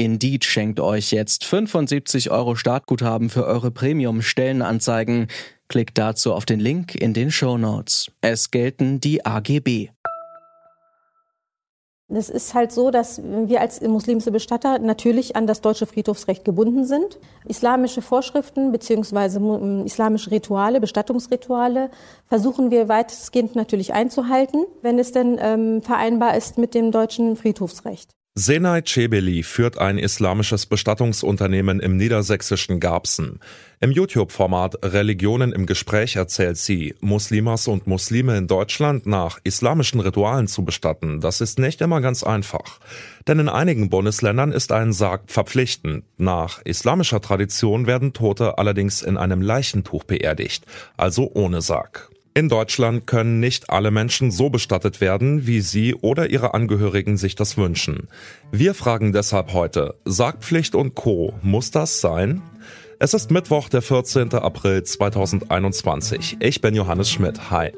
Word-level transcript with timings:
Indeed 0.00 0.46
schenkt 0.46 0.80
euch 0.80 1.10
jetzt 1.10 1.44
75 1.44 2.30
Euro 2.30 2.54
Startguthaben 2.54 3.28
für 3.28 3.44
eure 3.44 3.70
Premium-Stellenanzeigen. 3.70 5.26
Klickt 5.68 5.98
dazu 5.98 6.32
auf 6.32 6.46
den 6.46 6.58
Link 6.58 6.94
in 6.94 7.12
den 7.12 7.30
Show 7.30 7.58
Notes. 7.58 8.10
Es 8.22 8.50
gelten 8.50 9.00
die 9.00 9.26
AGB. 9.26 9.90
Es 12.08 12.30
ist 12.30 12.54
halt 12.54 12.72
so, 12.72 12.90
dass 12.90 13.20
wir 13.22 13.60
als 13.60 13.82
muslimische 13.82 14.30
Bestatter 14.30 14.78
natürlich 14.78 15.36
an 15.36 15.46
das 15.46 15.60
deutsche 15.60 15.84
Friedhofsrecht 15.84 16.46
gebunden 16.46 16.86
sind. 16.86 17.18
Islamische 17.46 18.00
Vorschriften 18.00 18.72
bzw. 18.72 19.84
islamische 19.84 20.30
Rituale, 20.30 20.80
Bestattungsrituale 20.80 21.90
versuchen 22.24 22.70
wir 22.70 22.88
weitestgehend 22.88 23.54
natürlich 23.54 23.92
einzuhalten, 23.92 24.64
wenn 24.80 24.98
es 24.98 25.12
denn 25.12 25.38
ähm, 25.38 25.82
vereinbar 25.82 26.38
ist 26.38 26.56
mit 26.56 26.74
dem 26.74 26.90
deutschen 26.90 27.36
Friedhofsrecht. 27.36 28.14
Senay 28.42 28.82
Cebeli 28.84 29.42
führt 29.42 29.76
ein 29.76 29.98
islamisches 29.98 30.64
Bestattungsunternehmen 30.64 31.78
im 31.78 31.98
niedersächsischen 31.98 32.80
Garbsen. 32.80 33.38
Im 33.80 33.90
YouTube-Format 33.90 34.78
Religionen 34.82 35.52
im 35.52 35.66
Gespräch 35.66 36.16
erzählt 36.16 36.56
sie, 36.56 36.94
Muslimas 37.00 37.68
und 37.68 37.86
Muslime 37.86 38.38
in 38.38 38.46
Deutschland 38.46 39.04
nach 39.04 39.38
islamischen 39.44 40.00
Ritualen 40.00 40.46
zu 40.46 40.64
bestatten, 40.64 41.20
das 41.20 41.42
ist 41.42 41.58
nicht 41.58 41.82
immer 41.82 42.00
ganz 42.00 42.22
einfach. 42.22 42.80
Denn 43.28 43.40
in 43.40 43.50
einigen 43.50 43.90
Bundesländern 43.90 44.52
ist 44.52 44.72
ein 44.72 44.94
Sarg 44.94 45.24
verpflichtend. 45.26 46.04
Nach 46.16 46.62
islamischer 46.64 47.20
Tradition 47.20 47.86
werden 47.86 48.14
Tote 48.14 48.56
allerdings 48.56 49.02
in 49.02 49.18
einem 49.18 49.42
Leichentuch 49.42 50.04
beerdigt, 50.04 50.64
also 50.96 51.30
ohne 51.34 51.60
Sarg. 51.60 52.09
In 52.40 52.48
Deutschland 52.48 53.06
können 53.06 53.38
nicht 53.38 53.68
alle 53.68 53.90
Menschen 53.90 54.30
so 54.30 54.48
bestattet 54.48 55.02
werden, 55.02 55.46
wie 55.46 55.60
sie 55.60 55.94
oder 55.94 56.30
ihre 56.30 56.54
Angehörigen 56.54 57.18
sich 57.18 57.34
das 57.34 57.58
wünschen. 57.58 58.08
Wir 58.50 58.72
fragen 58.72 59.12
deshalb 59.12 59.52
heute, 59.52 59.96
Sargpflicht 60.06 60.74
und 60.74 60.94
Co. 60.94 61.34
Muss 61.42 61.70
das 61.70 62.00
sein? 62.00 62.40
Es 62.98 63.12
ist 63.12 63.30
Mittwoch, 63.30 63.68
der 63.68 63.82
14. 63.82 64.32
April 64.32 64.82
2021. 64.82 66.38
Ich 66.40 66.62
bin 66.62 66.74
Johannes 66.74 67.10
Schmidt. 67.10 67.50
Hi. 67.50 67.72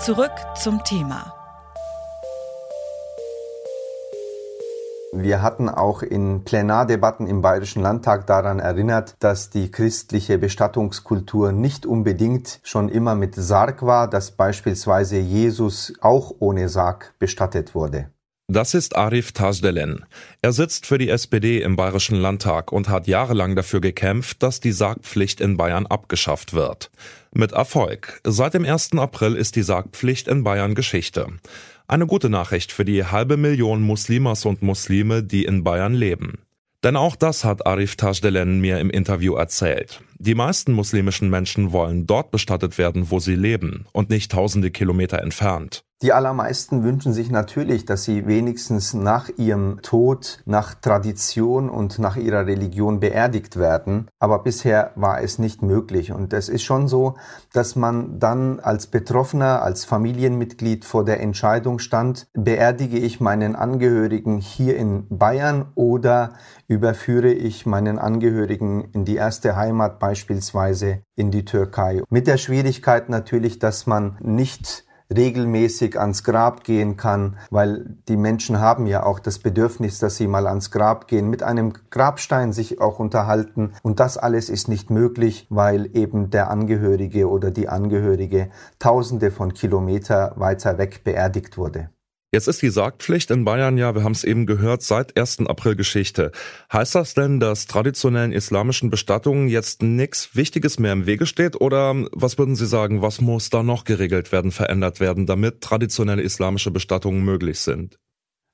Zurück 0.00 0.32
zum 0.62 0.84
Thema. 0.84 1.39
Wir 5.22 5.42
hatten 5.42 5.68
auch 5.68 6.02
in 6.02 6.44
Plenardebatten 6.44 7.26
im 7.26 7.42
Bayerischen 7.42 7.82
Landtag 7.82 8.26
daran 8.26 8.58
erinnert, 8.58 9.16
dass 9.18 9.50
die 9.50 9.70
christliche 9.70 10.38
Bestattungskultur 10.38 11.52
nicht 11.52 11.84
unbedingt 11.84 12.60
schon 12.62 12.88
immer 12.88 13.14
mit 13.14 13.34
Sarg 13.34 13.82
war, 13.82 14.08
dass 14.08 14.30
beispielsweise 14.30 15.18
Jesus 15.18 15.92
auch 16.00 16.32
ohne 16.38 16.70
Sarg 16.70 17.12
bestattet 17.18 17.74
wurde. 17.74 18.10
Das 18.52 18.74
ist 18.74 18.96
Arif 18.96 19.30
Tajdelen. 19.30 20.06
Er 20.42 20.52
sitzt 20.52 20.84
für 20.84 20.98
die 20.98 21.08
SPD 21.08 21.62
im 21.62 21.76
Bayerischen 21.76 22.16
Landtag 22.16 22.72
und 22.72 22.88
hat 22.88 23.06
jahrelang 23.06 23.54
dafür 23.54 23.80
gekämpft, 23.80 24.42
dass 24.42 24.58
die 24.58 24.72
Sargpflicht 24.72 25.40
in 25.40 25.56
Bayern 25.56 25.86
abgeschafft 25.86 26.52
wird. 26.52 26.90
Mit 27.32 27.52
Erfolg. 27.52 28.20
Seit 28.24 28.54
dem 28.54 28.64
1. 28.64 28.90
April 28.96 29.36
ist 29.36 29.54
die 29.54 29.62
Sargpflicht 29.62 30.26
in 30.26 30.42
Bayern 30.42 30.74
Geschichte. 30.74 31.28
Eine 31.90 32.06
gute 32.06 32.30
Nachricht 32.30 32.70
für 32.70 32.84
die 32.84 33.04
halbe 33.04 33.36
Million 33.36 33.82
Muslimas 33.82 34.46
und 34.46 34.62
Muslime, 34.62 35.24
die 35.24 35.44
in 35.44 35.64
Bayern 35.64 35.92
leben. 35.92 36.38
Denn 36.84 36.94
auch 36.94 37.16
das 37.16 37.44
hat 37.44 37.66
Arif 37.66 37.96
Tajdelen 37.96 38.60
mir 38.60 38.78
im 38.78 38.90
Interview 38.90 39.34
erzählt. 39.34 40.00
Die 40.22 40.34
meisten 40.34 40.74
muslimischen 40.74 41.30
Menschen 41.30 41.72
wollen 41.72 42.06
dort 42.06 42.30
bestattet 42.30 42.76
werden, 42.76 43.10
wo 43.10 43.20
sie 43.20 43.36
leben 43.36 43.86
und 43.92 44.10
nicht 44.10 44.30
tausende 44.30 44.70
Kilometer 44.70 45.22
entfernt. 45.22 45.82
Die 46.02 46.14
allermeisten 46.14 46.82
wünschen 46.82 47.12
sich 47.12 47.30
natürlich, 47.30 47.84
dass 47.84 48.04
sie 48.04 48.26
wenigstens 48.26 48.94
nach 48.94 49.28
ihrem 49.36 49.82
Tod, 49.82 50.42
nach 50.46 50.72
Tradition 50.74 51.68
und 51.68 51.98
nach 51.98 52.16
ihrer 52.16 52.46
Religion 52.46 53.00
beerdigt 53.00 53.58
werden. 53.58 54.08
Aber 54.18 54.42
bisher 54.42 54.92
war 54.94 55.20
es 55.20 55.38
nicht 55.38 55.60
möglich. 55.60 56.10
Und 56.10 56.32
es 56.32 56.48
ist 56.48 56.62
schon 56.62 56.88
so, 56.88 57.16
dass 57.52 57.76
man 57.76 58.18
dann 58.18 58.60
als 58.60 58.86
Betroffener, 58.86 59.60
als 59.60 59.84
Familienmitglied 59.84 60.86
vor 60.86 61.04
der 61.04 61.20
Entscheidung 61.20 61.78
stand, 61.78 62.28
beerdige 62.32 62.98
ich 62.98 63.20
meinen 63.20 63.54
Angehörigen 63.54 64.38
hier 64.38 64.78
in 64.78 65.06
Bayern 65.10 65.66
oder 65.74 66.32
überführe 66.66 67.32
ich 67.32 67.66
meinen 67.66 67.98
Angehörigen 67.98 68.88
in 68.92 69.04
die 69.04 69.16
erste 69.16 69.54
Heimat, 69.54 69.98
beispielsweise 70.10 71.02
in 71.14 71.30
die 71.30 71.44
Türkei. 71.44 72.02
Mit 72.10 72.26
der 72.26 72.36
Schwierigkeit 72.36 73.08
natürlich, 73.08 73.60
dass 73.60 73.86
man 73.86 74.18
nicht 74.20 74.84
regelmäßig 75.14 76.00
ans 76.00 76.24
Grab 76.24 76.64
gehen 76.64 76.96
kann, 76.96 77.36
weil 77.50 77.96
die 78.08 78.16
Menschen 78.16 78.58
haben 78.58 78.86
ja 78.86 79.04
auch 79.04 79.20
das 79.20 79.38
Bedürfnis, 79.38 80.00
dass 80.00 80.16
sie 80.16 80.26
mal 80.26 80.48
ans 80.48 80.72
Grab 80.72 81.06
gehen, 81.06 81.30
mit 81.30 81.44
einem 81.44 81.74
Grabstein 81.90 82.52
sich 82.52 82.80
auch 82.80 82.98
unterhalten. 82.98 83.72
Und 83.82 84.00
das 84.00 84.18
alles 84.18 84.48
ist 84.48 84.68
nicht 84.68 84.90
möglich, 84.90 85.46
weil 85.48 85.96
eben 85.96 86.30
der 86.30 86.50
Angehörige 86.50 87.28
oder 87.28 87.52
die 87.52 87.68
Angehörige 87.68 88.50
tausende 88.80 89.30
von 89.30 89.54
Kilometer 89.54 90.32
weiter 90.36 90.76
weg 90.78 91.02
beerdigt 91.04 91.56
wurde. 91.56 91.90
Jetzt 92.32 92.46
ist 92.46 92.62
die 92.62 92.70
Sargpflicht 92.70 93.32
in 93.32 93.44
Bayern 93.44 93.76
ja, 93.76 93.96
wir 93.96 94.04
haben 94.04 94.12
es 94.12 94.22
eben 94.22 94.46
gehört, 94.46 94.82
seit 94.82 95.18
1. 95.18 95.48
April 95.48 95.74
Geschichte. 95.74 96.30
Heißt 96.72 96.94
das 96.94 97.14
denn, 97.14 97.40
dass 97.40 97.66
traditionellen 97.66 98.30
islamischen 98.30 98.88
Bestattungen 98.88 99.48
jetzt 99.48 99.82
nichts 99.82 100.36
Wichtiges 100.36 100.78
mehr 100.78 100.92
im 100.92 101.06
Wege 101.06 101.26
steht? 101.26 101.60
Oder 101.60 101.92
was 102.12 102.38
würden 102.38 102.54
Sie 102.54 102.66
sagen, 102.66 103.02
was 103.02 103.20
muss 103.20 103.50
da 103.50 103.64
noch 103.64 103.82
geregelt 103.82 104.30
werden, 104.30 104.52
verändert 104.52 105.00
werden, 105.00 105.26
damit 105.26 105.60
traditionelle 105.60 106.22
islamische 106.22 106.70
Bestattungen 106.70 107.24
möglich 107.24 107.58
sind? 107.58 107.98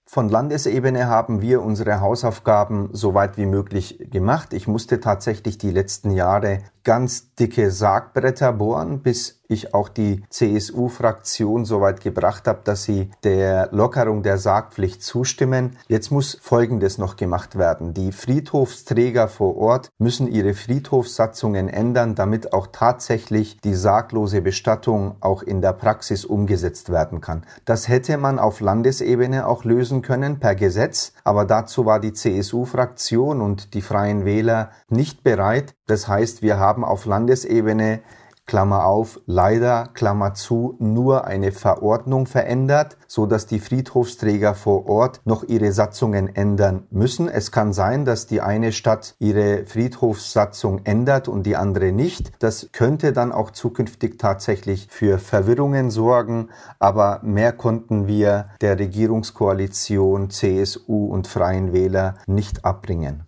Von 0.09 0.31
Landesebene 0.31 1.09
haben 1.09 1.43
wir 1.43 1.61
unsere 1.61 2.01
Hausaufgaben 2.01 2.89
so 2.93 3.13
weit 3.13 3.37
wie 3.37 3.45
möglich 3.45 3.99
gemacht. 4.11 4.55
Ich 4.55 4.67
musste 4.67 5.01
tatsächlich 5.01 5.59
die 5.59 5.73
letzten 5.73 6.13
Jahre 6.13 6.61
ganz 6.87 7.35
dicke 7.35 7.73
Sargbretter 7.73 8.53
bohren, 8.53 9.01
bis 9.01 9.41
ich 9.49 9.75
auch 9.75 9.89
die 9.89 10.23
CSU-Fraktion 10.31 11.65
so 11.65 11.81
weit 11.81 12.01
gebracht 12.01 12.47
habe, 12.47 12.61
dass 12.63 12.85
sie 12.85 13.11
der 13.25 13.69
Lockerung 13.73 14.23
der 14.23 14.39
Sargpflicht 14.39 15.03
zustimmen. 15.03 15.77
Jetzt 15.89 16.11
muss 16.11 16.39
Folgendes 16.41 16.99
noch 16.99 17.17
gemacht 17.17 17.59
werden. 17.59 17.93
Die 17.93 18.13
Friedhofsträger 18.13 19.27
vor 19.29 19.57
Ort 19.57 19.91
müssen 19.99 20.29
ihre 20.29 20.55
Friedhofssatzungen 20.55 21.69
ändern, 21.69 22.15
damit 22.15 22.53
auch 22.53 22.69
tatsächlich 22.71 23.61
die 23.61 23.75
sarglose 23.75 24.41
Bestattung 24.41 25.17
auch 25.21 25.43
in 25.43 25.61
der 25.61 25.73
Praxis 25.73 26.25
umgesetzt 26.25 26.91
werden 26.91 27.21
kann. 27.21 27.45
Das 27.65 27.89
hätte 27.89 28.17
man 28.17 28.39
auf 28.39 28.61
Landesebene 28.61 29.47
auch 29.47 29.65
lösen 29.65 30.03
können 30.03 30.39
per 30.39 30.55
Gesetz, 30.55 31.13
aber 31.25 31.45
dazu 31.45 31.85
war 31.85 31.99
die 31.99 32.13
CSU-Fraktion 32.13 33.41
und 33.41 33.75
die 33.75 33.83
Freien 33.83 34.25
Wähler 34.25 34.71
nicht 34.89 35.23
bereit. 35.23 35.76
Das 35.87 36.09
heißt, 36.09 36.43
wir 36.43 36.59
haben 36.59 36.85
auf 36.85 37.07
Landesebene 37.07 38.01
Klammer 38.47 38.85
auf, 38.87 39.21
leider, 39.27 39.89
Klammer 39.95 40.35
zu, 40.35 40.77
nur 40.79 41.25
eine 41.25 41.51
Verordnung 41.51 42.27
verändert, 42.27 42.97
so 43.09 43.27
dass 43.27 43.47
die 43.47 43.59
Friedhofsträger 43.59 44.55
vor 44.55 44.89
Ort 44.89 45.21
noch 45.25 45.43
ihre 45.43 45.73
Satzungen 45.73 46.35
ändern 46.35 46.87
müssen. 46.91 47.29
Es 47.29 47.51
kann 47.51 47.73
sein, 47.73 48.05
dass 48.05 48.29
die 48.29 48.41
eine 48.41 48.71
Stadt 48.71 49.17
ihre 49.19 49.67
Friedhofssatzung 49.67 50.83
ändert 50.85 51.27
und 51.27 51.45
die 51.45 51.57
andere 51.57 51.91
nicht. 51.91 52.31
Das 52.39 52.69
könnte 52.71 53.13
dann 53.13 53.33
auch 53.33 53.51
zukünftig 53.51 54.17
tatsächlich 54.17 54.87
für 54.91 55.19
Verwirrungen 55.19 55.91
sorgen, 55.91 56.51
aber 56.79 57.19
mehr 57.25 57.53
konnten 57.53 58.07
wir 58.07 58.51
der 58.61 58.79
Regierungskoalition 58.79 60.31
CSU 60.31 61.07
und 61.07 61.27
Freien 61.27 61.73
Wähler 61.73 62.15
nicht 62.29 62.65
abbringen. 62.65 63.27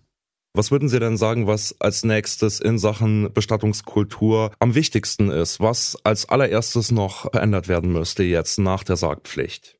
Was 0.53 0.71
würden 0.71 0.89
Sie 0.89 0.99
denn 0.99 1.15
sagen, 1.15 1.47
was 1.47 1.79
als 1.79 2.03
nächstes 2.03 2.59
in 2.59 2.79
Sachen 2.79 3.31
Bestattungskultur 3.33 4.51
am 4.59 4.75
wichtigsten 4.75 5.29
ist? 5.29 5.59
Was 5.59 5.97
als 6.03 6.27
allererstes 6.27 6.91
noch 6.91 7.31
verändert 7.31 7.67
werden 7.67 7.93
müsste 7.93 8.23
jetzt 8.23 8.57
nach 8.57 8.83
der 8.83 8.95
Sargpflicht? 8.95 9.78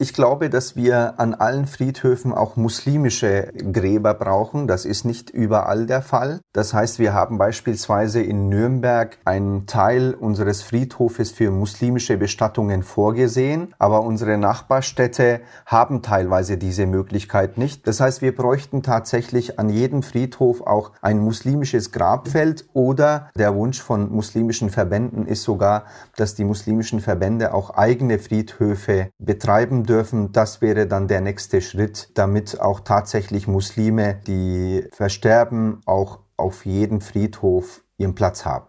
Ich 0.00 0.14
glaube, 0.14 0.48
dass 0.48 0.76
wir 0.76 1.18
an 1.18 1.34
allen 1.34 1.66
Friedhöfen 1.66 2.32
auch 2.32 2.54
muslimische 2.54 3.48
Gräber 3.72 4.14
brauchen. 4.14 4.68
Das 4.68 4.84
ist 4.84 5.04
nicht 5.04 5.28
überall 5.28 5.86
der 5.86 6.02
Fall. 6.02 6.38
Das 6.52 6.72
heißt, 6.72 7.00
wir 7.00 7.14
haben 7.14 7.36
beispielsweise 7.36 8.22
in 8.22 8.48
Nürnberg 8.48 9.18
einen 9.24 9.66
Teil 9.66 10.14
unseres 10.14 10.62
Friedhofes 10.62 11.32
für 11.32 11.50
muslimische 11.50 12.16
Bestattungen 12.16 12.84
vorgesehen, 12.84 13.74
aber 13.80 14.02
unsere 14.02 14.38
Nachbarstädte 14.38 15.40
haben 15.66 16.00
teilweise 16.00 16.58
diese 16.58 16.86
Möglichkeit 16.86 17.58
nicht. 17.58 17.84
Das 17.88 17.98
heißt, 17.98 18.22
wir 18.22 18.36
bräuchten 18.36 18.84
tatsächlich 18.84 19.58
an 19.58 19.68
jedem 19.68 20.04
Friedhof 20.04 20.60
auch 20.60 20.92
ein 21.02 21.18
muslimisches 21.18 21.90
Grabfeld 21.90 22.68
oder 22.72 23.30
der 23.34 23.56
Wunsch 23.56 23.82
von 23.82 24.12
muslimischen 24.12 24.70
Verbänden 24.70 25.26
ist 25.26 25.42
sogar, 25.42 25.86
dass 26.14 26.36
die 26.36 26.44
muslimischen 26.44 27.00
Verbände 27.00 27.52
auch 27.52 27.70
eigene 27.70 28.20
Friedhöfe 28.20 29.08
betreiben 29.18 29.87
dürfen. 29.88 30.32
Das 30.32 30.60
wäre 30.60 30.86
dann 30.86 31.08
der 31.08 31.20
nächste 31.20 31.60
Schritt, 31.60 32.10
damit 32.14 32.60
auch 32.60 32.80
tatsächlich 32.80 33.46
Muslime, 33.46 34.20
die 34.26 34.84
versterben, 34.92 35.80
auch 35.86 36.20
auf 36.36 36.66
jedem 36.66 37.00
Friedhof 37.00 37.82
ihren 37.96 38.14
Platz 38.14 38.44
haben. 38.44 38.66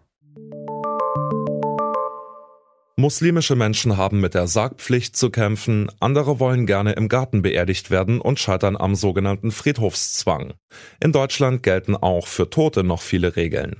Muslimische 2.99 3.55
Menschen 3.55 3.95
haben 3.95 4.19
mit 4.19 4.33
der 4.33 4.47
Sargpflicht 4.47 5.15
zu 5.15 5.29
kämpfen, 5.29 5.89
andere 6.01 6.41
wollen 6.41 6.65
gerne 6.65 6.91
im 6.91 7.07
Garten 7.07 7.41
beerdigt 7.41 7.91
werden 7.91 8.19
und 8.19 8.39
scheitern 8.39 8.75
am 8.75 8.93
sogenannten 8.93 9.51
Friedhofszwang. 9.51 10.53
In 11.01 11.13
Deutschland 11.13 11.63
gelten 11.63 11.95
auch 11.95 12.27
für 12.27 12.49
Tote 12.49 12.83
noch 12.83 13.01
viele 13.01 13.37
Regeln. 13.37 13.77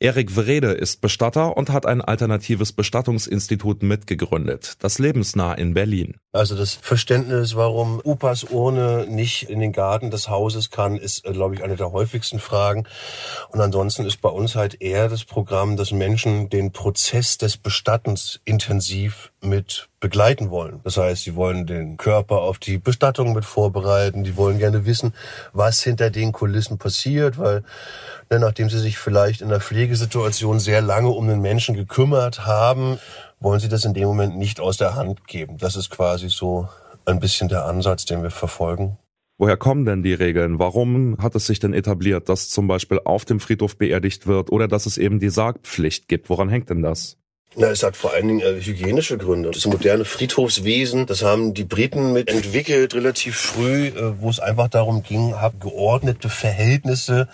Erik 0.00 0.36
Wrede 0.36 0.72
ist 0.72 1.00
Bestatter 1.00 1.56
und 1.56 1.70
hat 1.70 1.84
ein 1.84 2.00
alternatives 2.00 2.72
Bestattungsinstitut 2.72 3.82
mitgegründet, 3.82 4.74
das 4.78 5.00
Lebensnah 5.00 5.54
in 5.54 5.74
Berlin. 5.74 6.16
Also 6.32 6.56
das 6.56 6.74
Verständnis, 6.74 7.56
warum 7.56 8.00
Upas 8.04 8.44
Urne 8.44 9.06
nicht 9.08 9.50
in 9.50 9.58
den 9.58 9.72
Garten 9.72 10.10
des 10.12 10.28
Hauses 10.28 10.70
kann, 10.70 10.96
ist, 10.96 11.26
äh, 11.26 11.32
glaube 11.32 11.56
ich, 11.56 11.64
eine 11.64 11.74
der 11.74 11.90
häufigsten 11.90 12.38
Fragen. 12.38 12.86
Und 13.50 13.60
ansonsten 13.60 14.06
ist 14.06 14.20
bei 14.20 14.28
uns 14.28 14.54
halt 14.54 14.80
eher 14.80 15.08
das 15.08 15.24
Programm, 15.24 15.76
dass 15.76 15.90
Menschen 15.90 16.48
den 16.48 16.70
Prozess 16.70 17.38
des 17.38 17.56
Bestattens 17.56 18.40
intensiv 18.44 19.32
mit 19.40 19.88
begleiten 20.00 20.50
wollen. 20.50 20.80
Das 20.84 20.96
heißt, 20.96 21.24
sie 21.24 21.34
wollen 21.34 21.66
den 21.66 21.96
Körper 21.96 22.42
auf 22.42 22.58
die 22.58 22.78
Bestattung 22.78 23.32
mit 23.34 23.44
vorbereiten, 23.44 24.24
die 24.24 24.36
wollen 24.36 24.58
gerne 24.58 24.86
wissen, 24.86 25.12
was 25.52 25.82
hinter 25.82 26.10
den 26.10 26.32
Kulissen 26.32 26.78
passiert, 26.78 27.38
weil 27.38 27.62
ne, 28.30 28.38
nachdem 28.38 28.70
sie 28.70 28.78
sich 28.78 28.98
vielleicht 28.98 29.40
in 29.40 29.48
der 29.48 29.60
Pflegesituation 29.60 30.60
sehr 30.60 30.80
lange 30.80 31.08
um 31.08 31.26
den 31.26 31.40
Menschen 31.40 31.74
gekümmert 31.74 32.46
haben, 32.46 32.98
wollen 33.40 33.60
sie 33.60 33.68
das 33.68 33.84
in 33.84 33.94
dem 33.94 34.06
Moment 34.08 34.36
nicht 34.36 34.60
aus 34.60 34.76
der 34.76 34.94
Hand 34.94 35.26
geben. 35.26 35.58
Das 35.58 35.76
ist 35.76 35.90
quasi 35.90 36.28
so 36.28 36.68
ein 37.04 37.20
bisschen 37.20 37.48
der 37.48 37.64
Ansatz, 37.64 38.04
den 38.04 38.22
wir 38.22 38.30
verfolgen. 38.30 38.98
Woher 39.40 39.56
kommen 39.56 39.84
denn 39.84 40.02
die 40.02 40.14
Regeln? 40.14 40.58
Warum 40.58 41.16
hat 41.18 41.36
es 41.36 41.46
sich 41.46 41.60
denn 41.60 41.72
etabliert, 41.72 42.28
dass 42.28 42.48
zum 42.50 42.66
Beispiel 42.66 43.00
auf 43.04 43.24
dem 43.24 43.38
Friedhof 43.38 43.78
beerdigt 43.78 44.26
wird 44.26 44.50
oder 44.50 44.66
dass 44.66 44.84
es 44.84 44.98
eben 44.98 45.20
die 45.20 45.28
Sargpflicht 45.28 46.08
gibt? 46.08 46.28
Woran 46.28 46.48
hängt 46.48 46.70
denn 46.70 46.82
das? 46.82 47.16
Na, 47.56 47.68
es 47.68 47.82
hat 47.82 47.96
vor 47.96 48.12
allen 48.12 48.28
Dingen 48.28 48.40
äh, 48.40 48.60
hygienische 48.60 49.16
Gründe. 49.16 49.50
Das 49.50 49.66
moderne 49.66 50.04
Friedhofswesen, 50.04 51.06
das 51.06 51.22
haben 51.22 51.54
die 51.54 51.64
Briten 51.64 52.12
mit 52.12 52.30
entwickelt 52.30 52.94
relativ 52.94 53.36
früh, 53.36 53.86
äh, 53.86 54.20
wo 54.20 54.28
es 54.28 54.38
einfach 54.38 54.68
darum 54.68 55.02
ging, 55.02 55.34
hab 55.34 55.60
geordnete 55.60 56.28
Verhältnisse 56.28 57.26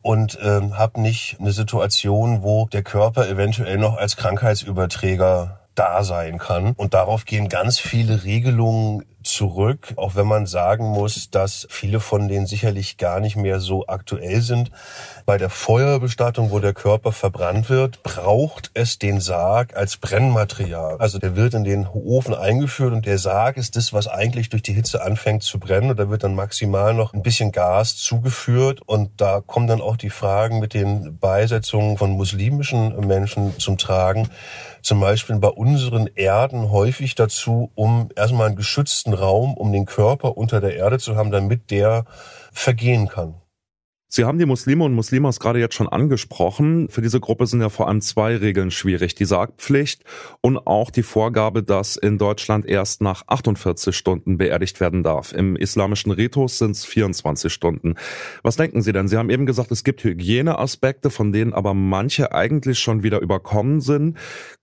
und 0.00 0.38
äh, 0.40 0.70
hab 0.72 0.96
nicht 0.96 1.36
eine 1.38 1.52
Situation, 1.52 2.42
wo 2.42 2.66
der 2.72 2.82
Körper 2.82 3.28
eventuell 3.28 3.76
noch 3.76 3.96
als 3.98 4.16
Krankheitsüberträger 4.16 5.60
da 5.74 6.02
sein 6.02 6.38
kann. 6.38 6.72
Und 6.72 6.94
darauf 6.94 7.24
gehen 7.24 7.48
ganz 7.48 7.78
viele 7.78 8.24
Regelungen 8.24 9.04
zurück, 9.28 9.94
auch 9.96 10.16
wenn 10.16 10.26
man 10.26 10.46
sagen 10.46 10.86
muss, 10.86 11.30
dass 11.30 11.66
viele 11.70 12.00
von 12.00 12.28
denen 12.28 12.46
sicherlich 12.46 12.96
gar 12.96 13.20
nicht 13.20 13.36
mehr 13.36 13.60
so 13.60 13.86
aktuell 13.86 14.40
sind. 14.40 14.70
Bei 15.26 15.38
der 15.38 15.50
Feuerbestattung, 15.50 16.50
wo 16.50 16.58
der 16.58 16.72
Körper 16.72 17.12
verbrannt 17.12 17.68
wird, 17.68 18.02
braucht 18.02 18.70
es 18.74 18.98
den 18.98 19.20
Sarg 19.20 19.76
als 19.76 19.98
Brennmaterial. 19.98 20.96
Also 20.98 21.18
der 21.18 21.36
wird 21.36 21.54
in 21.54 21.64
den 21.64 21.86
Ofen 21.86 22.34
eingeführt 22.34 22.92
und 22.92 23.06
der 23.06 23.18
Sarg 23.18 23.56
ist 23.56 23.76
das, 23.76 23.92
was 23.92 24.08
eigentlich 24.08 24.48
durch 24.48 24.62
die 24.62 24.72
Hitze 24.72 25.02
anfängt 25.02 25.42
zu 25.42 25.58
brennen 25.58 25.90
und 25.90 25.98
da 25.98 26.10
wird 26.10 26.24
dann 26.24 26.34
maximal 26.34 26.94
noch 26.94 27.12
ein 27.12 27.22
bisschen 27.22 27.52
Gas 27.52 27.96
zugeführt 27.96 28.80
und 28.86 29.10
da 29.20 29.40
kommen 29.40 29.66
dann 29.66 29.80
auch 29.80 29.96
die 29.96 30.10
Fragen 30.10 30.58
mit 30.58 30.74
den 30.74 31.18
Beisetzungen 31.18 31.98
von 31.98 32.12
muslimischen 32.12 32.98
Menschen 33.06 33.58
zum 33.58 33.78
Tragen 33.78 34.28
zum 34.82 35.00
Beispiel 35.00 35.36
bei 35.36 35.48
unseren 35.48 36.08
Erden 36.14 36.70
häufig 36.70 37.14
dazu, 37.14 37.70
um 37.74 38.08
erstmal 38.16 38.46
einen 38.46 38.56
geschützten 38.56 39.12
Raum, 39.18 39.54
um 39.54 39.72
den 39.72 39.86
Körper 39.86 40.36
unter 40.36 40.60
der 40.60 40.76
Erde 40.76 40.98
zu 40.98 41.16
haben, 41.16 41.30
damit 41.30 41.70
der 41.70 42.04
vergehen 42.52 43.08
kann. 43.08 43.34
Sie 44.10 44.24
haben 44.24 44.38
die 44.38 44.46
Muslime 44.46 44.84
und 44.84 44.94
Muslimas 44.94 45.38
gerade 45.38 45.60
jetzt 45.60 45.74
schon 45.74 45.86
angesprochen. 45.86 46.88
Für 46.88 47.02
diese 47.02 47.20
Gruppe 47.20 47.46
sind 47.46 47.60
ja 47.60 47.68
vor 47.68 47.88
allem 47.88 48.00
zwei 48.00 48.36
Regeln 48.36 48.70
schwierig. 48.70 49.14
Die 49.14 49.26
Sargpflicht 49.26 50.02
und 50.40 50.56
auch 50.56 50.90
die 50.90 51.02
Vorgabe, 51.02 51.62
dass 51.62 51.98
in 51.98 52.16
Deutschland 52.16 52.64
erst 52.64 53.02
nach 53.02 53.24
48 53.26 53.94
Stunden 53.94 54.38
beerdigt 54.38 54.80
werden 54.80 55.02
darf. 55.02 55.34
Im 55.34 55.56
islamischen 55.56 56.10
Ritus 56.10 56.56
sind 56.56 56.70
es 56.70 56.86
24 56.86 57.52
Stunden. 57.52 57.96
Was 58.42 58.56
denken 58.56 58.80
Sie 58.80 58.92
denn? 58.92 59.08
Sie 59.08 59.18
haben 59.18 59.28
eben 59.28 59.44
gesagt, 59.44 59.70
es 59.72 59.84
gibt 59.84 60.02
Hygieneaspekte, 60.02 61.10
von 61.10 61.30
denen 61.30 61.52
aber 61.52 61.74
manche 61.74 62.32
eigentlich 62.32 62.78
schon 62.78 63.02
wieder 63.02 63.20
überkommen 63.20 63.82
sind. 63.82 64.16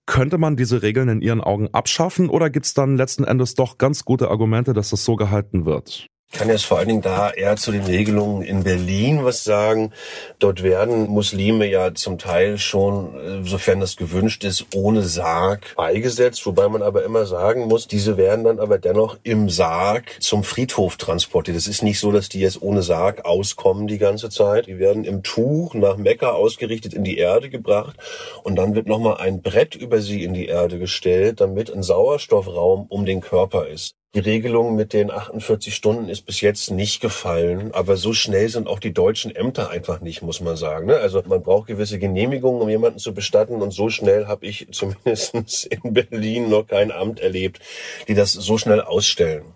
Könnte 0.06 0.38
man 0.38 0.56
diese 0.56 0.82
Regeln 0.82 1.08
in 1.08 1.20
Ihren 1.20 1.40
Augen 1.40 1.68
abschaffen 1.72 2.28
oder 2.28 2.50
gibt 2.50 2.66
es 2.66 2.74
dann 2.74 2.96
letzten 2.96 3.22
Endes 3.22 3.54
doch 3.54 3.78
ganz 3.78 4.04
gute 4.04 4.28
Argumente, 4.28 4.72
dass 4.72 4.90
das 4.90 5.04
so 5.04 5.14
gehalten 5.14 5.66
wird? 5.66 6.08
Ich 6.32 6.40
kann 6.40 6.48
jetzt 6.48 6.66
vor 6.66 6.78
allen 6.78 6.88
Dingen 6.88 7.02
da 7.02 7.30
eher 7.30 7.56
zu 7.56 7.70
den 7.72 7.84
Regelungen 7.84 8.42
in 8.42 8.64
Berlin 8.64 9.24
was 9.24 9.44
sagen. 9.44 9.92
Dort 10.38 10.62
werden 10.62 11.06
Muslime 11.06 11.66
ja 11.66 11.94
zum 11.94 12.18
Teil 12.18 12.58
schon, 12.58 13.14
äh, 13.14 13.48
sofern 13.48 13.80
das 13.80 13.96
gewünscht 13.96 14.44
ist, 14.44 14.66
ohne 14.74 15.02
Sarg 15.02 15.74
beigesetzt, 15.76 16.44
wobei 16.44 16.68
man 16.68 16.82
aber 16.82 17.04
immer 17.04 17.26
sagen 17.26 17.68
muss, 17.68 17.86
diese 17.86 18.16
werden 18.16 18.44
dann 18.44 18.58
aber 18.58 18.78
dennoch 18.78 19.16
im 19.22 19.48
Sarg 19.48 20.20
zum 20.20 20.42
Friedhof 20.44 20.96
transportiert. 20.96 21.56
Es 21.56 21.68
ist 21.68 21.82
nicht 21.82 22.00
so, 22.00 22.12
dass 22.12 22.28
die 22.28 22.40
jetzt 22.40 22.60
ohne 22.60 22.82
Sarg 22.82 23.24
auskommen 23.24 23.86
die 23.86 23.98
ganze 23.98 24.28
Zeit. 24.28 24.66
Die 24.66 24.78
werden 24.78 25.04
im 25.04 25.22
Tuch 25.22 25.74
nach 25.74 25.96
Mekka 25.96 26.32
ausgerichtet 26.32 26.92
in 26.92 27.04
die 27.04 27.16
Erde 27.18 27.48
gebracht 27.48 27.96
und 28.42 28.56
dann 28.56 28.74
wird 28.74 28.88
nochmal 28.88 29.18
ein 29.18 29.42
Brett 29.42 29.74
über 29.76 30.00
sie 30.02 30.24
in 30.24 30.34
die 30.34 30.46
Erde 30.46 30.78
gestellt, 30.78 31.40
damit 31.40 31.72
ein 31.72 31.84
Sauerstoffraum 31.84 32.86
um 32.88 33.06
den 33.06 33.20
Körper 33.20 33.68
ist. 33.68 33.94
Die 34.16 34.20
Regelung 34.20 34.76
mit 34.76 34.94
den 34.94 35.10
48 35.10 35.74
Stunden 35.74 36.08
ist 36.08 36.22
bis 36.22 36.40
jetzt 36.40 36.70
nicht 36.70 37.02
gefallen, 37.02 37.72
aber 37.74 37.98
so 37.98 38.14
schnell 38.14 38.48
sind 38.48 38.66
auch 38.66 38.78
die 38.78 38.94
deutschen 38.94 39.36
Ämter 39.36 39.68
einfach 39.68 40.00
nicht, 40.00 40.22
muss 40.22 40.40
man 40.40 40.56
sagen. 40.56 40.86
Ne? 40.86 40.96
Also 40.96 41.22
man 41.28 41.42
braucht 41.42 41.66
gewisse 41.66 41.98
Genehmigungen, 41.98 42.62
um 42.62 42.68
jemanden 42.70 42.98
zu 42.98 43.12
bestatten 43.12 43.60
und 43.60 43.72
so 43.72 43.90
schnell 43.90 44.26
habe 44.26 44.46
ich 44.46 44.68
zumindest 44.72 45.66
in 45.66 45.92
Berlin 45.92 46.48
noch 46.48 46.66
kein 46.66 46.92
Amt 46.92 47.20
erlebt, 47.20 47.60
die 48.08 48.14
das 48.14 48.32
so 48.32 48.56
schnell 48.56 48.80
ausstellen. 48.80 49.52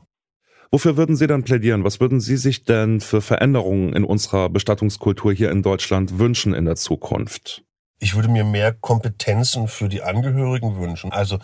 Wofür 0.71 0.99
würden 0.99 1.17
Sie 1.17 1.27
dann 1.27 1.43
plädieren? 1.43 1.83
Was 1.83 1.99
würden 1.99 2.21
Sie 2.21 2.37
sich 2.37 2.65
denn 2.65 3.01
für 3.01 3.23
Veränderungen 3.23 3.95
in 3.95 4.05
unserer 4.05 4.51
Bestattungskultur 4.51 5.33
hier 5.33 5.51
in 5.51 5.63
Deutschland 5.63 6.19
wünschen 6.19 6.53
in 6.53 6.67
der 6.67 6.77
Zukunft? 6.77 7.65
Ich 8.03 8.15
würde 8.15 8.29
mir 8.29 8.45
mehr 8.45 8.73
Kompetenzen 8.73 9.69
für 9.69 9.91
die 9.91 10.03
Angehörigen 10.03 10.79
wünschen. 10.79 11.13
Also 11.13 11.39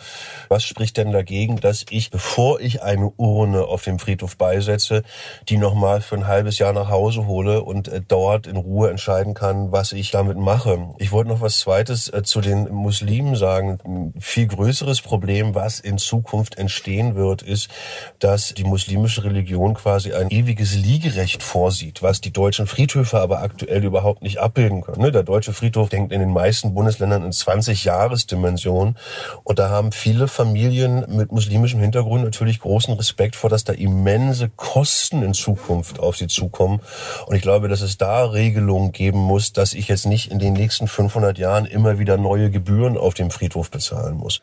was 0.49 0.63
spricht 0.63 0.97
denn 0.97 1.11
dagegen, 1.11 1.57
dass 1.57 1.85
ich, 1.91 2.09
bevor 2.09 2.59
ich 2.59 2.81
eine 2.81 3.11
Urne 3.15 3.65
auf 3.65 3.83
dem 3.83 3.99
Friedhof 3.99 4.37
beisetze, 4.37 5.03
die 5.49 5.57
nochmal 5.57 6.01
für 6.01 6.15
ein 6.15 6.25
halbes 6.25 6.57
Jahr 6.57 6.73
nach 6.73 6.89
Hause 6.89 7.27
hole 7.27 7.61
und 7.61 7.87
äh, 7.87 8.01
dort 8.05 8.47
in 8.47 8.57
Ruhe 8.57 8.89
entscheiden 8.89 9.35
kann, 9.35 9.71
was 9.71 9.91
ich 9.91 10.09
damit 10.09 10.37
mache. 10.37 10.95
Ich 10.97 11.11
wollte 11.11 11.29
noch 11.29 11.41
was 11.41 11.59
Zweites 11.59 12.11
äh, 12.11 12.23
zu 12.23 12.41
den 12.41 12.69
Muslimen 12.69 13.35
sagen. 13.35 13.77
Ein 13.85 14.13
viel 14.19 14.47
größeres 14.47 15.01
Problem, 15.01 15.53
was 15.53 15.79
in 15.79 15.99
Zukunft 15.99 16.57
entstehen 16.57 17.13
wird, 17.13 17.43
ist, 17.43 17.69
dass 18.17 18.55
die 18.55 18.63
muslimische 18.63 19.23
Religion 19.23 19.75
quasi 19.75 20.13
ein 20.13 20.31
ewiges 20.31 20.73
Liegerecht 20.73 21.43
vorsieht, 21.43 22.01
was 22.01 22.19
die 22.19 22.33
deutschen 22.33 22.65
Friedhöfe 22.65 23.19
aber 23.19 23.43
aktuell 23.43 23.83
überhaupt 23.83 24.23
nicht 24.23 24.39
abbilden 24.39 24.81
können. 24.81 25.01
Ne, 25.01 25.11
der 25.11 25.21
deutsche 25.21 25.53
Friedhof 25.53 25.89
denkt 25.89 26.11
in 26.11 26.19
den 26.19 26.33
Bundesländern 26.73 27.23
in 27.23 27.31
20 27.31 27.83
Jahresdimension. 27.83 28.95
Und 29.43 29.59
da 29.59 29.69
haben 29.69 29.91
viele 29.91 30.27
Familien 30.27 31.05
mit 31.09 31.31
muslimischem 31.31 31.79
Hintergrund 31.79 32.23
natürlich 32.23 32.59
großen 32.59 32.93
Respekt 32.93 33.35
vor, 33.35 33.49
dass 33.49 33.63
da 33.63 33.73
immense 33.73 34.49
Kosten 34.49 35.23
in 35.23 35.33
Zukunft 35.33 35.99
auf 35.99 36.17
sie 36.17 36.27
zukommen. 36.27 36.81
Und 37.25 37.35
ich 37.35 37.41
glaube, 37.41 37.67
dass 37.67 37.81
es 37.81 37.97
da 37.97 38.25
Regelungen 38.25 38.91
geben 38.91 39.19
muss, 39.19 39.53
dass 39.53 39.73
ich 39.73 39.87
jetzt 39.87 40.05
nicht 40.05 40.31
in 40.31 40.39
den 40.39 40.53
nächsten 40.53 40.87
500 40.87 41.37
Jahren 41.37 41.65
immer 41.65 41.99
wieder 41.99 42.17
neue 42.17 42.49
Gebühren 42.49 42.97
auf 42.97 43.13
dem 43.13 43.31
Friedhof 43.31 43.69
bezahlen 43.69 44.15
muss. 44.15 44.41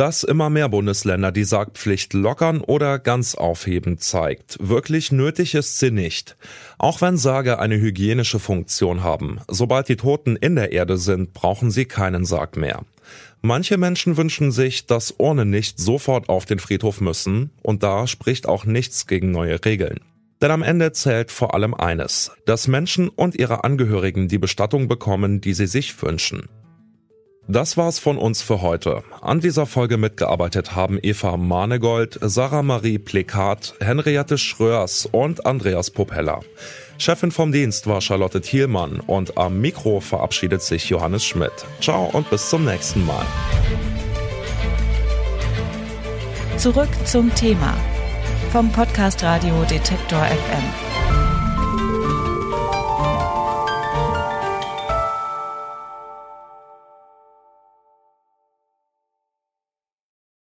Dass 0.00 0.22
immer 0.22 0.48
mehr 0.48 0.70
Bundesländer 0.70 1.30
die 1.30 1.44
Sargpflicht 1.44 2.14
lockern 2.14 2.62
oder 2.62 2.98
ganz 2.98 3.34
aufheben 3.34 3.98
zeigt. 3.98 4.56
Wirklich 4.58 5.12
nötig 5.12 5.54
ist 5.54 5.78
sie 5.78 5.90
nicht. 5.90 6.38
Auch 6.78 7.02
wenn 7.02 7.18
Sage 7.18 7.58
eine 7.58 7.76
hygienische 7.76 8.38
Funktion 8.38 9.02
haben, 9.02 9.40
sobald 9.46 9.90
die 9.90 9.96
Toten 9.96 10.36
in 10.36 10.54
der 10.54 10.72
Erde 10.72 10.96
sind, 10.96 11.34
brauchen 11.34 11.70
sie 11.70 11.84
keinen 11.84 12.24
Sarg 12.24 12.56
mehr. 12.56 12.86
Manche 13.42 13.76
Menschen 13.76 14.16
wünschen 14.16 14.52
sich, 14.52 14.86
dass 14.86 15.16
Urnen 15.18 15.50
nicht 15.50 15.78
sofort 15.78 16.30
auf 16.30 16.46
den 16.46 16.60
Friedhof 16.60 17.02
müssen, 17.02 17.50
und 17.60 17.82
da 17.82 18.06
spricht 18.06 18.48
auch 18.48 18.64
nichts 18.64 19.06
gegen 19.06 19.30
neue 19.30 19.62
Regeln. 19.66 20.00
Denn 20.40 20.50
am 20.50 20.62
Ende 20.62 20.92
zählt 20.92 21.30
vor 21.30 21.52
allem 21.52 21.74
eines, 21.74 22.32
dass 22.46 22.68
Menschen 22.68 23.10
und 23.10 23.34
ihre 23.34 23.64
Angehörigen 23.64 24.28
die 24.28 24.38
Bestattung 24.38 24.88
bekommen, 24.88 25.42
die 25.42 25.52
sie 25.52 25.66
sich 25.66 26.02
wünschen. 26.02 26.48
Das 27.52 27.76
war's 27.76 27.98
von 27.98 28.16
uns 28.16 28.42
für 28.42 28.62
heute. 28.62 29.02
An 29.22 29.40
dieser 29.40 29.66
Folge 29.66 29.96
mitgearbeitet 29.96 30.76
haben 30.76 31.00
Eva 31.02 31.36
Manegold, 31.36 32.16
Sarah 32.22 32.62
Marie 32.62 33.00
Plekat, 33.00 33.74
Henriette 33.80 34.38
Schröers 34.38 35.08
und 35.10 35.46
Andreas 35.46 35.90
Popella. 35.90 36.42
Chefin 36.96 37.32
vom 37.32 37.50
Dienst 37.50 37.88
war 37.88 38.00
Charlotte 38.02 38.40
Thielmann 38.40 39.00
und 39.00 39.36
am 39.36 39.60
Mikro 39.60 39.98
verabschiedet 39.98 40.62
sich 40.62 40.88
Johannes 40.90 41.24
Schmidt. 41.24 41.50
Ciao 41.80 42.04
und 42.12 42.30
bis 42.30 42.48
zum 42.48 42.64
nächsten 42.64 43.04
Mal. 43.04 43.26
Zurück 46.56 46.90
zum 47.04 47.34
Thema 47.34 47.76
vom 48.52 48.70
Podcast 48.70 49.24
Radio 49.24 49.64
Detektor 49.64 50.24
FM. 50.24 50.89